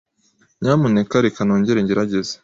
Nyamuneka 0.61 1.15
reka 1.25 1.39
nongere 1.45 1.79
ngerageze. 1.83 2.33